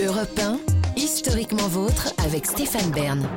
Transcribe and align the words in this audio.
Europe 0.00 0.38
1, 0.38 0.60
historiquement 0.96 1.66
vôtre 1.66 2.14
avec 2.24 2.46
Stéphane 2.46 2.88
Bern. 2.92 3.28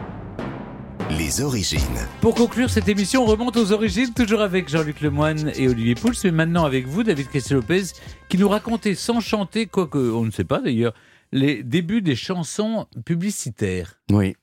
Les 1.10 1.42
origines. 1.42 1.80
Pour 2.20 2.36
conclure 2.36 2.70
cette 2.70 2.88
émission, 2.88 3.24
on 3.24 3.26
remonte 3.26 3.58
aux 3.58 3.72
origines, 3.72 4.14
toujours 4.14 4.42
avec 4.42 4.70
Jean-Luc 4.70 5.02
Lemoyne 5.02 5.52
et 5.56 5.68
Olivier 5.68 5.96
Pouls, 5.96 6.14
mais 6.24 6.30
maintenant 6.30 6.64
avec 6.64 6.86
vous, 6.86 7.02
David 7.02 7.32
Castel-Lopez, 7.32 7.94
qui 8.30 8.38
nous 8.38 8.48
racontait 8.48 8.94
sans 8.94 9.22
chanter, 9.22 9.66
quoique 9.66 9.98
on 9.98 10.24
ne 10.24 10.30
sait 10.30 10.44
pas 10.44 10.60
d'ailleurs, 10.60 10.94
les 11.32 11.64
débuts 11.64 12.04
des 12.04 12.16
chansons 12.16 12.86
publicitaires. 13.06 14.00
Oui. 14.12 14.36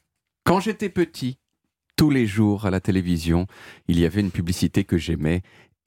Quand 0.43 0.59
j'étais 0.59 0.89
petit, 0.89 1.39
tous 1.95 2.11
les 2.11 2.27
jours 2.27 2.67
à 2.67 2.71
la 2.71 2.81
télévision, 2.81 3.47
il 3.87 4.01
y 4.01 4.05
avait 4.05 4.23
une 4.23 4.33
publicité 4.33 4.83
que 4.83 4.99
j'aimais 4.99 5.43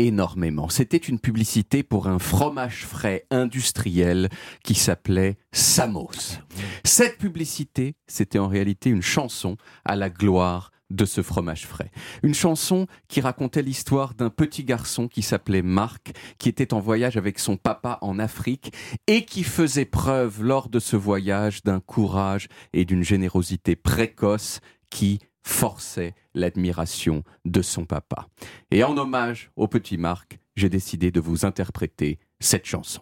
énormément. 0.07 0.69
C'était 0.69 0.97
une 0.97 1.19
publicité 1.19 1.83
pour 1.83 2.07
un 2.07 2.19
fromage 2.19 2.85
frais 2.85 3.25
industriel 3.29 4.29
qui 4.63 4.75
s'appelait 4.75 5.37
Samos. 5.51 6.37
Cette 6.83 7.17
publicité, 7.17 7.95
c'était 8.07 8.39
en 8.39 8.47
réalité 8.47 8.89
une 8.89 9.01
chanson 9.01 9.57
à 9.85 9.95
la 9.95 10.09
gloire 10.09 10.71
de 10.89 11.05
ce 11.05 11.21
fromage 11.21 11.65
frais. 11.65 11.89
Une 12.21 12.33
chanson 12.33 12.85
qui 13.07 13.21
racontait 13.21 13.61
l'histoire 13.61 14.13
d'un 14.13 14.29
petit 14.29 14.63
garçon 14.63 15.07
qui 15.07 15.21
s'appelait 15.21 15.61
Marc, 15.61 16.11
qui 16.37 16.49
était 16.49 16.73
en 16.73 16.79
voyage 16.79 17.17
avec 17.17 17.39
son 17.39 17.55
papa 17.55 17.97
en 18.01 18.19
Afrique 18.19 18.73
et 19.07 19.23
qui 19.23 19.43
faisait 19.43 19.85
preuve 19.85 20.43
lors 20.43 20.69
de 20.69 20.79
ce 20.79 20.97
voyage 20.97 21.63
d'un 21.63 21.79
courage 21.79 22.49
et 22.73 22.85
d'une 22.85 23.03
générosité 23.03 23.75
précoce 23.75 24.59
qui 24.89 25.19
forçait 25.43 26.13
l'admiration 26.33 27.23
de 27.45 27.61
son 27.61 27.85
papa. 27.85 28.27
Et 28.71 28.83
en 28.83 28.97
hommage 28.97 29.51
au 29.55 29.67
petit 29.67 29.97
Marc, 29.97 30.39
j'ai 30.55 30.69
décidé 30.69 31.11
de 31.11 31.19
vous 31.19 31.45
interpréter 31.45 32.19
cette 32.39 32.65
chanson. 32.65 33.01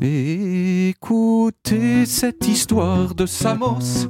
Écoutez 0.00 2.06
cette 2.06 2.46
histoire 2.46 3.14
de 3.14 3.26
Samos. 3.26 4.08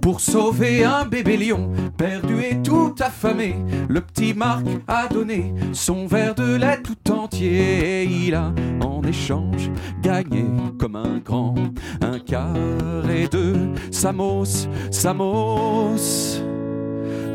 Pour 0.00 0.20
sauver 0.20 0.84
un 0.84 1.04
bébé 1.04 1.36
lion, 1.36 1.72
perdu 1.96 2.42
et 2.42 2.62
tout 2.62 2.94
affamé, 3.00 3.56
le 3.88 4.00
petit 4.00 4.34
Marc 4.34 4.64
a 4.86 5.08
donné 5.08 5.54
son 5.72 6.06
verre 6.06 6.34
de 6.34 6.56
lait 6.56 6.80
tout 6.82 7.12
entier. 7.12 8.04
Il 8.04 8.34
a, 8.34 8.52
en 8.80 9.02
échange, 9.02 9.70
gagné 10.02 10.46
comme 10.78 10.96
un 10.96 11.18
grand, 11.18 11.54
un 12.00 12.18
carré 12.18 13.28
de 13.30 13.72
Samos, 13.90 14.68
Samos. 14.90 16.40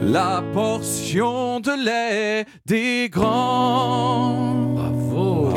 La 0.02 0.44
portion 0.54 1.62
de 1.62 1.86
lait 1.86 2.46
des 2.66 3.10
grands. 3.10 4.74
Bravo 4.76 5.50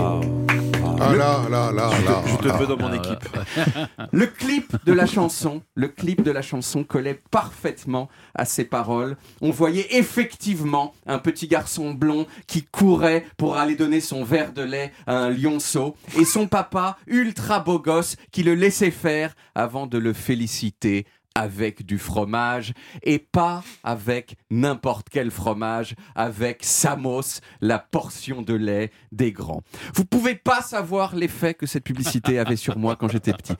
Ah 1.00 1.14
là, 1.14 1.40
là, 1.50 1.72
là, 1.72 1.90
là. 2.06 2.15
Je 2.36 2.42
te 2.42 2.48
là. 2.48 2.56
veux 2.56 2.66
dans 2.66 2.76
mon 2.76 2.92
équipe. 2.92 3.28
Le 4.12 4.26
clip 4.26 4.76
de 4.84 4.92
la 4.92 5.06
chanson, 5.06 5.62
le 5.74 5.88
clip 5.88 6.22
de 6.22 6.30
la 6.30 6.42
chanson 6.42 6.84
collait 6.84 7.20
parfaitement 7.30 8.08
à 8.34 8.44
ses 8.44 8.64
paroles. 8.64 9.16
On 9.40 9.50
voyait 9.50 9.86
effectivement 9.96 10.94
un 11.06 11.18
petit 11.18 11.48
garçon 11.48 11.92
blond 11.92 12.26
qui 12.46 12.62
courait 12.62 13.26
pour 13.36 13.56
aller 13.56 13.74
donner 13.76 14.00
son 14.00 14.24
verre 14.24 14.52
de 14.52 14.62
lait 14.62 14.92
à 15.06 15.16
un 15.16 15.30
lionceau 15.30 15.96
et 16.18 16.24
son 16.24 16.46
papa 16.46 16.98
ultra 17.06 17.60
beau 17.60 17.78
gosse 17.78 18.16
qui 18.32 18.42
le 18.42 18.54
laissait 18.54 18.90
faire 18.90 19.34
avant 19.54 19.86
de 19.86 19.98
le 19.98 20.12
féliciter 20.12 21.06
avec 21.36 21.84
du 21.84 21.98
fromage 21.98 22.72
et 23.02 23.18
pas 23.18 23.62
avec 23.84 24.36
n'importe 24.50 25.08
quel 25.10 25.30
fromage, 25.30 25.94
avec 26.14 26.64
Samos, 26.64 27.40
la 27.60 27.78
portion 27.78 28.40
de 28.40 28.54
lait 28.54 28.90
des 29.12 29.32
grands. 29.32 29.62
Vous 29.94 30.06
pouvez 30.06 30.34
pas 30.34 30.62
savoir 30.62 31.14
l'effet 31.14 31.52
que 31.52 31.66
cette 31.66 31.84
publicité 31.84 32.38
avait 32.38 32.56
sur 32.56 32.78
moi 32.78 32.96
quand 32.96 33.08
j'étais 33.08 33.34
petit. 33.34 33.52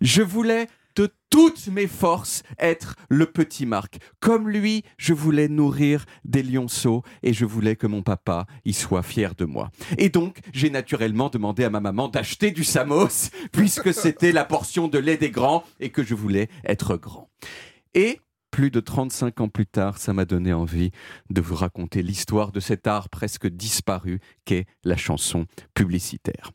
Je 0.00 0.22
voulais 0.22 0.66
de 0.96 1.08
toutes 1.30 1.68
mes 1.68 1.86
forces 1.86 2.42
être 2.58 2.96
le 3.08 3.26
petit 3.26 3.66
Marc. 3.66 3.98
Comme 4.18 4.48
lui, 4.48 4.82
je 4.98 5.14
voulais 5.14 5.48
nourrir 5.48 6.04
des 6.24 6.42
lionceaux 6.42 7.02
et 7.22 7.32
je 7.32 7.44
voulais 7.44 7.76
que 7.76 7.86
mon 7.86 8.02
papa 8.02 8.46
y 8.64 8.72
soit 8.72 9.02
fier 9.02 9.34
de 9.34 9.44
moi. 9.44 9.70
Et 9.98 10.08
donc, 10.08 10.40
j'ai 10.52 10.70
naturellement 10.70 11.28
demandé 11.28 11.64
à 11.64 11.70
ma 11.70 11.80
maman 11.80 12.08
d'acheter 12.08 12.50
du 12.50 12.64
Samos 12.64 13.30
puisque 13.52 13.94
c'était 13.94 14.32
la 14.32 14.44
portion 14.44 14.88
de 14.88 14.98
lait 14.98 15.16
des 15.16 15.30
grands 15.30 15.64
et 15.78 15.90
que 15.90 16.02
je 16.02 16.14
voulais 16.14 16.48
être 16.64 16.96
grand. 16.96 17.30
Et 17.94 18.20
plus 18.60 18.70
de 18.70 18.80
35 18.80 19.40
ans 19.40 19.48
plus 19.48 19.64
tard, 19.64 19.96
ça 19.96 20.12
m'a 20.12 20.26
donné 20.26 20.52
envie 20.52 20.90
de 21.30 21.40
vous 21.40 21.54
raconter 21.54 22.02
l'histoire 22.02 22.52
de 22.52 22.60
cet 22.60 22.86
art 22.86 23.08
presque 23.08 23.46
disparu 23.46 24.20
qu'est 24.44 24.66
la 24.84 24.98
chanson 24.98 25.46
publicitaire. 25.72 26.52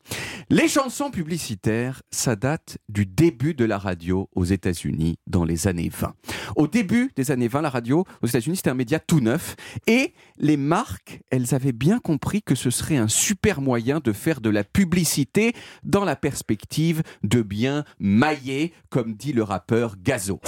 Les 0.52 0.68
chansons 0.68 1.10
publicitaires, 1.10 2.04
ça 2.12 2.36
date 2.36 2.78
du 2.90 3.08
début 3.08 3.56
de 3.56 3.66
la 3.66 3.80
radio 3.80 4.30
aux 4.36 4.44
États-Unis 4.44 5.18
dans 5.26 5.46
les 5.46 5.68
années 5.68 5.90
20. 5.90 6.14
Au 6.56 6.68
début 6.68 7.12
des 7.16 7.32
années 7.32 7.48
20, 7.48 7.64
la 7.64 7.72
radio 7.72 8.06
aux 8.22 8.28
États-Unis, 8.28 8.58
c'était 8.58 8.70
un 8.70 8.76
média 8.76 9.00
tout 9.00 9.20
neuf 9.20 9.56
et 9.88 10.14
les 10.38 10.58
marques, 10.58 11.22
elles 11.32 11.56
avaient 11.56 11.72
bien 11.72 11.98
compris 11.98 12.44
que 12.44 12.54
ce 12.54 12.70
serait 12.70 12.98
un 12.98 13.08
super 13.08 13.62
moyen 13.62 14.00
de 14.00 14.14
faire 14.14 14.42
de 14.42 14.52
la 14.52 14.64
publicité 14.64 15.54
dans 15.82 16.06
la 16.06 16.16
perspective 16.16 17.02
de 17.24 17.42
bien 17.42 17.84
mailler, 17.98 18.74
comme 18.92 19.16
dit 19.16 19.34
le 19.34 19.42
rappeur 19.42 19.96
Gazo. 19.98 20.40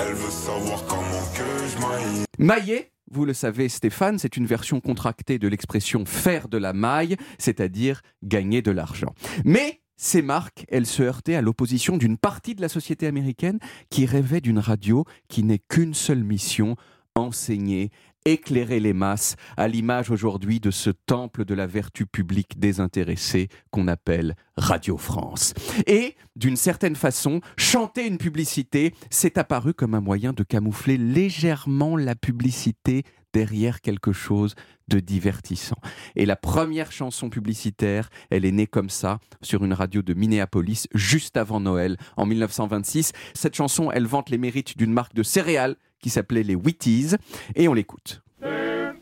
Mailler, 2.39 2.91
vous 3.09 3.25
le 3.25 3.33
savez 3.33 3.69
Stéphane, 3.69 4.19
c'est 4.19 4.37
une 4.37 4.45
version 4.45 4.79
contractée 4.79 5.39
de 5.39 5.47
l'expression 5.47 6.05
faire 6.05 6.49
de 6.49 6.57
la 6.57 6.73
maille, 6.73 7.15
c'est-à-dire 7.39 8.01
gagner 8.23 8.61
de 8.61 8.71
l'argent. 8.71 9.13
Mais 9.45 9.81
ces 9.95 10.21
marques, 10.21 10.65
elles 10.69 10.85
se 10.85 11.01
heurtaient 11.01 11.35
à 11.35 11.41
l'opposition 11.41 11.97
d'une 11.97 12.17
partie 12.17 12.53
de 12.53 12.61
la 12.61 12.69
société 12.69 13.07
américaine 13.07 13.59
qui 13.89 14.05
rêvait 14.05 14.41
d'une 14.41 14.59
radio 14.59 15.05
qui 15.27 15.43
n'ait 15.43 15.61
qu'une 15.67 15.93
seule 15.95 16.23
mission, 16.23 16.75
enseigner, 17.15 17.89
éclairer 18.25 18.79
les 18.79 18.93
masses, 18.93 19.35
à 19.55 19.67
l'image 19.67 20.11
aujourd'hui 20.11 20.59
de 20.59 20.71
ce 20.71 20.89
temple 20.89 21.45
de 21.45 21.53
la 21.53 21.67
vertu 21.67 22.05
publique 22.05 22.59
désintéressée 22.59 23.47
qu'on 23.71 23.87
appelle 23.87 24.35
Radio 24.57 24.97
France. 24.97 25.53
Et, 25.85 26.15
d'une 26.35 26.57
certaine 26.57 26.95
façon, 26.95 27.41
chanter 27.57 28.05
une 28.05 28.17
publicité, 28.17 28.93
c'est 29.09 29.37
apparu 29.37 29.73
comme 29.73 29.93
un 29.95 30.01
moyen 30.01 30.33
de 30.33 30.43
camoufler 30.43 30.97
légèrement 30.97 31.95
la 31.95 32.15
publicité 32.15 33.03
derrière 33.33 33.81
quelque 33.81 34.13
chose 34.13 34.55
de 34.87 34.99
divertissant. 34.99 35.77
Et 36.15 36.25
la 36.25 36.35
première 36.35 36.91
chanson 36.91 37.29
publicitaire, 37.29 38.09
elle 38.29 38.45
est 38.45 38.51
née 38.51 38.67
comme 38.67 38.89
ça, 38.89 39.19
sur 39.41 39.63
une 39.63 39.73
radio 39.73 40.01
de 40.01 40.13
Minneapolis, 40.13 40.87
juste 40.93 41.37
avant 41.37 41.59
Noël, 41.59 41.97
en 42.15 42.25
1926. 42.25 43.11
Cette 43.33 43.55
chanson, 43.55 43.91
elle 43.91 44.07
vante 44.07 44.29
les 44.29 44.37
mérites 44.37 44.77
d'une 44.77 44.93
marque 44.93 45.13
de 45.13 45.23
céréales 45.23 45.75
qui 46.01 46.09
s'appelait 46.09 46.43
les 46.43 46.55
Wheaties, 46.55 47.15
et 47.55 47.67
on 47.67 47.73
l'écoute. 47.73 48.16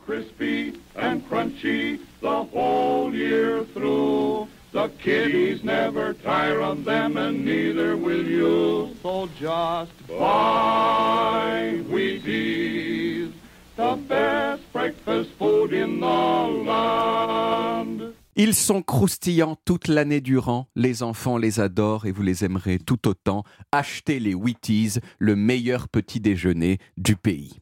Crispy 0.05 0.73
and 0.95 1.27
crunchy 1.27 1.99
the 2.21 2.43
whole 2.43 3.13
year 3.13 3.63
through. 3.73 4.47
The 4.71 4.89
kiddies 4.99 5.63
never 5.63 6.13
tire 6.13 6.61
of 6.61 6.83
them, 6.83 7.17
and 7.17 7.45
neither 7.45 7.95
will 7.97 8.25
you. 8.25 8.95
So 9.01 9.29
just 9.39 9.91
buy 10.07 11.79
Wheaties, 11.89 13.31
the 13.77 13.95
best 14.07 14.61
breakfast 14.73 15.31
food 15.39 15.73
in 15.73 15.99
the 16.01 16.65
land. 16.65 18.13
Ils 18.37 18.53
sont 18.53 18.81
croustillants 18.81 19.55
toute 19.63 19.87
l'année 19.87 20.19
durant, 20.19 20.67
les 20.75 21.03
enfants 21.03 21.37
les 21.37 21.61
adorent 21.61 22.05
et 22.05 22.11
vous 22.11 22.21
les 22.21 22.43
aimerez 22.43 22.79
tout 22.79 23.07
autant. 23.07 23.45
Achetez 23.71 24.19
les 24.19 24.33
Wheaties, 24.33 24.99
le 25.19 25.37
meilleur 25.37 25.87
petit 25.87 26.19
déjeuner 26.19 26.79
du 26.97 27.15
pays. 27.15 27.61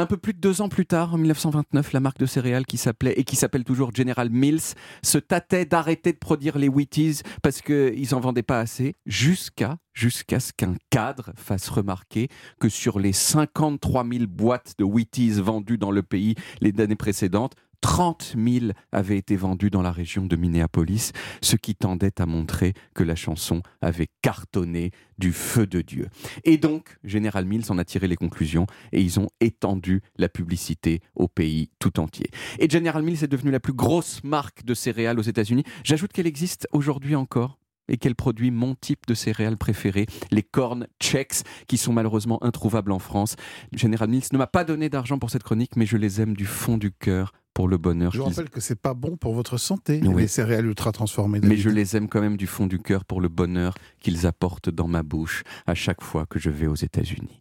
Un 0.00 0.06
peu 0.06 0.16
plus 0.16 0.32
de 0.32 0.38
deux 0.38 0.62
ans 0.62 0.70
plus 0.70 0.86
tard, 0.86 1.12
en 1.12 1.18
1929, 1.18 1.92
la 1.92 2.00
marque 2.00 2.16
de 2.16 2.24
céréales 2.24 2.64
qui 2.64 2.78
s'appelait 2.78 3.12
et 3.18 3.24
qui 3.24 3.36
s'appelle 3.36 3.64
toujours 3.64 3.94
General 3.94 4.30
Mills 4.30 4.72
se 5.02 5.18
tâtait 5.18 5.66
d'arrêter 5.66 6.14
de 6.14 6.16
produire 6.16 6.56
les 6.56 6.68
Wheaties 6.68 7.20
parce 7.42 7.60
qu'ils 7.60 8.14
en 8.14 8.20
vendaient 8.20 8.42
pas 8.42 8.60
assez, 8.60 8.94
jusqu'à 9.04 9.76
jusqu'à 9.92 10.40
ce 10.40 10.54
qu'un 10.54 10.76
cadre 10.88 11.32
fasse 11.36 11.68
remarquer 11.68 12.28
que 12.58 12.70
sur 12.70 12.98
les 12.98 13.12
53 13.12 14.06
000 14.10 14.24
boîtes 14.26 14.72
de 14.78 14.84
Wheaties 14.84 15.32
vendues 15.32 15.76
dans 15.76 15.90
le 15.90 16.02
pays 16.02 16.34
les 16.62 16.72
années 16.80 16.96
précédentes, 16.96 17.54
30 17.80 18.34
000 18.36 18.72
avaient 18.92 19.16
été 19.16 19.36
vendus 19.36 19.70
dans 19.70 19.82
la 19.82 19.92
région 19.92 20.26
de 20.26 20.36
Minneapolis, 20.36 21.12
ce 21.40 21.56
qui 21.56 21.74
tendait 21.74 22.20
à 22.20 22.26
montrer 22.26 22.74
que 22.94 23.02
la 23.02 23.14
chanson 23.14 23.62
avait 23.80 24.08
cartonné 24.22 24.90
du 25.18 25.32
feu 25.32 25.66
de 25.66 25.80
Dieu. 25.80 26.08
Et 26.44 26.56
donc, 26.56 26.96
General 27.04 27.44
Mills 27.44 27.70
en 27.70 27.78
a 27.78 27.84
tiré 27.84 28.08
les 28.08 28.16
conclusions 28.16 28.66
et 28.92 29.00
ils 29.00 29.20
ont 29.20 29.28
étendu 29.40 30.02
la 30.16 30.28
publicité 30.28 31.00
au 31.14 31.28
pays 31.28 31.70
tout 31.78 32.00
entier. 32.00 32.30
Et 32.58 32.68
General 32.68 33.02
Mills 33.02 33.24
est 33.24 33.28
devenue 33.28 33.50
la 33.50 33.60
plus 33.60 33.74
grosse 33.74 34.22
marque 34.24 34.64
de 34.64 34.74
céréales 34.74 35.18
aux 35.18 35.22
États-Unis. 35.22 35.64
J'ajoute 35.84 36.12
qu'elle 36.12 36.26
existe 36.26 36.68
aujourd'hui 36.72 37.16
encore 37.16 37.58
et 37.90 37.96
qu'elle 37.96 38.14
produit 38.14 38.50
mon 38.50 38.74
type 38.74 39.06
de 39.06 39.14
céréales 39.14 39.58
préférées, 39.58 40.06
les 40.30 40.42
cornes 40.42 40.86
Chex, 41.02 41.42
qui 41.66 41.76
sont 41.76 41.92
malheureusement 41.92 42.42
introuvables 42.42 42.92
en 42.92 42.98
France. 42.98 43.36
General 43.72 44.08
Mills 44.08 44.28
ne 44.32 44.38
m'a 44.38 44.46
pas 44.46 44.64
donné 44.64 44.88
d'argent 44.88 45.18
pour 45.18 45.30
cette 45.30 45.42
chronique, 45.42 45.76
mais 45.76 45.86
je 45.86 45.96
les 45.96 46.20
aime 46.20 46.36
du 46.36 46.46
fond 46.46 46.78
du 46.78 46.92
cœur 46.92 47.32
pour 47.60 47.68
le 47.68 47.76
bonheur. 47.76 48.10
Je 48.10 48.16
vous 48.20 48.24
rappelle 48.24 48.48
que 48.48 48.58
c'est 48.58 48.80
pas 48.80 48.94
bon 48.94 49.18
pour 49.18 49.34
votre 49.34 49.58
santé, 49.58 50.00
Oui. 50.02 50.22
les 50.22 50.28
céréales 50.28 50.64
ultra 50.64 50.92
transformées. 50.92 51.40
Mais 51.42 51.58
je 51.58 51.68
les 51.68 51.94
aime 51.94 52.08
quand 52.08 52.22
même 52.22 52.38
du 52.38 52.46
fond 52.46 52.66
du 52.66 52.78
cœur 52.78 53.04
pour 53.04 53.20
le 53.20 53.28
bonheur 53.28 53.74
qu'ils 54.00 54.26
apportent 54.26 54.70
dans 54.70 54.88
ma 54.88 55.02
bouche 55.02 55.42
à 55.66 55.74
chaque 55.74 56.02
fois 56.02 56.24
que 56.24 56.38
je 56.38 56.48
vais 56.48 56.66
aux 56.66 56.74
États-Unis. 56.74 57.38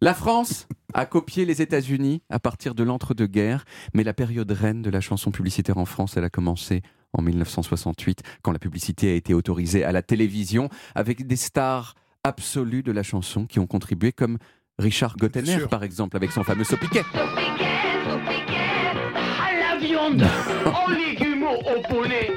La 0.00 0.12
France 0.12 0.66
a 0.92 1.06
copié 1.06 1.44
les 1.44 1.62
États-Unis 1.62 2.20
à 2.30 2.40
partir 2.40 2.74
de 2.74 2.82
l'entre-deux-guerres, 2.82 3.64
mais 3.94 4.02
la 4.02 4.12
période 4.12 4.50
reine 4.50 4.82
de 4.82 4.90
la 4.90 5.00
chanson 5.00 5.30
publicitaire 5.30 5.78
en 5.78 5.84
France, 5.84 6.16
elle 6.16 6.24
a 6.24 6.30
commencé 6.30 6.82
en 7.12 7.22
1968, 7.22 8.22
quand 8.42 8.50
la 8.50 8.58
publicité 8.58 9.12
a 9.12 9.14
été 9.14 9.34
autorisée 9.34 9.84
à 9.84 9.92
la 9.92 10.02
télévision, 10.02 10.68
avec 10.96 11.28
des 11.28 11.36
stars 11.36 11.94
absolues 12.24 12.82
de 12.82 12.90
la 12.90 13.04
chanson 13.04 13.46
qui 13.46 13.60
ont 13.60 13.68
contribué, 13.68 14.10
comme 14.10 14.38
Richard 14.80 15.16
Gottener, 15.16 15.68
par 15.70 15.84
exemple, 15.84 16.16
avec 16.16 16.32
son 16.32 16.42
fameux 16.42 16.64
Sopiquet. 16.64 17.04
Légumes, 20.18 21.44
au 21.44 21.94
poulet. 21.94 22.30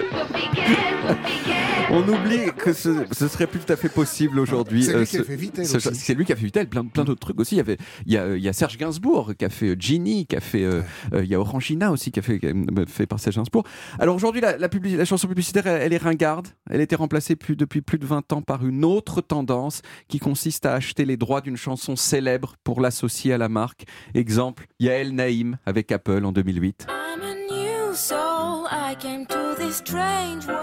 On 1.90 2.02
oublie 2.08 2.52
que 2.58 2.74
ce, 2.74 3.06
ce 3.14 3.28
serait 3.30 3.48
plus 3.48 3.62
tout 3.62 3.72
à 3.72 3.78
fait 3.78 3.88
possible 3.88 4.40
aujourd'hui. 4.40 4.84
C'est 4.84 4.92
lui 4.94 5.00
euh, 5.00 5.06
ce- 5.06 5.80
ce- 5.94 6.12
lui 6.14 6.26
qui 6.26 6.34
a 6.34 6.36
fait 6.36 6.44
Vitel, 6.46 6.68
plein, 6.68 6.84
plein 6.84 7.06
d'autres 7.06 7.22
trucs 7.22 7.40
aussi. 7.40 7.56
Il 7.56 7.60
y, 7.60 7.62
avait, 7.62 7.78
il, 8.06 8.12
y 8.14 8.18
a, 8.18 8.36
il 8.36 8.44
y 8.44 8.50
a 8.50 8.54
Serge 8.54 8.78
Gainsbourg 8.78 9.34
qui 9.38 9.46
a 9.46 9.50
fait 9.50 9.68
euh, 9.70 9.76
Ginny, 9.80 10.26
qui 10.26 10.36
a 10.36 10.42
fait. 10.42 10.64
euh, 10.64 10.82
il 11.14 11.26
y 11.26 11.36
a 11.36 11.40
Orangina 11.40 11.92
aussi 11.92 12.12
qui 12.12 12.20
a 12.20 12.22
fait, 12.22 12.40
qui 12.40 12.48
a, 12.48 12.52
fait 12.88 13.06
par 13.06 13.20
Serge 13.20 13.38
Gainsbourg. 13.38 13.64
Alors 14.00 14.16
aujourd'hui, 14.18 14.42
la, 14.42 14.58
la, 14.58 14.68
publi- 14.68 14.98
la 14.98 15.06
chanson 15.06 15.30
publicitaire, 15.30 15.66
elle, 15.68 15.82
elle 15.82 15.94
est 15.94 15.98
ringarde. 15.98 16.48
Elle 16.70 16.82
a 16.82 16.84
été 16.84 16.96
remplacée 16.98 17.38
plus, 17.38 17.56
depuis 17.56 17.82
plus 17.82 18.00
de 18.00 18.06
20 18.06 18.34
ans 18.34 18.42
par 18.42 18.66
une 18.68 18.84
autre 18.84 19.22
tendance 19.22 19.82
qui 20.10 20.20
consiste 20.20 20.66
à 20.66 20.74
acheter 20.74 21.06
les 21.06 21.16
droits 21.16 21.40
d'une 21.40 21.58
chanson 21.58 21.96
célèbre 21.96 22.56
pour 22.66 22.82
l'associer 22.82 23.32
à 23.32 23.38
la 23.38 23.48
marque. 23.48 23.86
Exemple, 24.14 24.66
Yael 24.82 25.12
Naïm 25.16 25.58
avec 25.66 25.92
Apple 25.94 26.26
en 26.26 26.34
2008. 26.34 26.86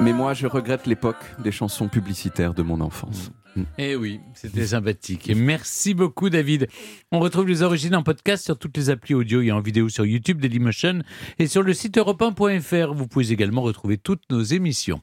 Mais 0.01 0.13
moi, 0.13 0.35
je 0.35 0.47
regrette 0.47 0.87
l'époque 0.87 1.17
des 1.41 1.51
chansons 1.51 1.89
publicitaires 1.89 2.55
de 2.55 2.63
mon 2.63 2.81
enfance. 2.81 3.33
Eh 3.79 3.97
oui, 3.97 4.21
c'était 4.35 4.67
sympathique. 4.67 5.29
Et 5.29 5.35
merci 5.35 5.95
beaucoup, 5.95 6.31
David. 6.31 6.69
On 7.13 7.21
retrouve 7.21 7.49
les 7.49 7.63
origines 7.63 7.95
en 7.95 8.03
podcast 8.03 8.45
sur 8.45 8.59
toutes 8.59 8.77
les 8.77 8.91
applis 8.91 9.15
audio 9.15 9.41
et 9.43 9.53
en 9.53 9.61
vidéo 9.61 9.89
sur 9.89 10.05
YouTube, 10.05 10.41
Dailymotion 10.41 11.03
et 11.39 11.47
sur 11.47 11.63
le 11.63 11.73
site 11.73 11.97
europe1.fr. 11.97 12.95
Vous 12.95 13.07
pouvez 13.07 13.33
également 13.33 13.63
retrouver 13.63 13.97
toutes 13.97 14.25
nos 14.31 14.43
émissions. 14.43 14.93